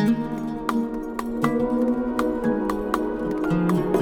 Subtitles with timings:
[0.00, 0.18] thank
[3.94, 3.99] you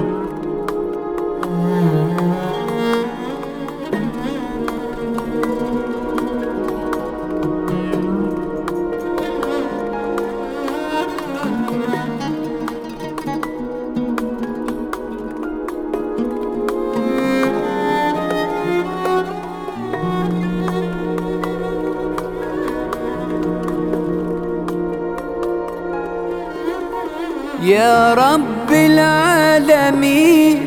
[27.61, 30.65] يا رب العالمين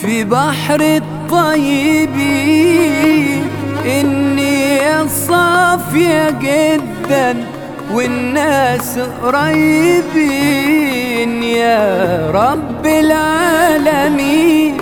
[0.00, 2.20] في بحر الطيبين
[3.84, 7.36] النية صافية جدا
[7.92, 10.70] والناس قريبين.
[11.42, 14.76] يا رب العالمين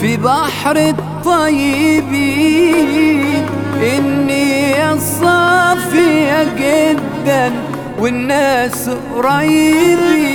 [0.00, 2.14] في بحر الطيبين
[3.82, 7.52] النية صافية جدا
[7.98, 10.33] والناس قريبين.